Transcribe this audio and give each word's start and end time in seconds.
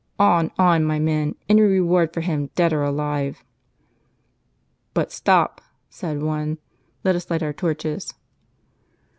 On, 0.17 0.49
on, 0.57 0.83
my 0.83 0.97
men; 0.97 1.35
any 1.47 1.61
reward 1.61 2.11
for 2.11 2.21
him, 2.21 2.49
dead 2.55 2.73
or 2.73 2.81
alive!"" 2.81 3.43
But, 4.95 5.11
stop," 5.11 5.61
said 5.91 6.23
one," 6.23 6.57
let 7.03 7.15
us 7.15 7.29
light 7.29 7.43
our 7.43 7.53
torches." 7.53 8.11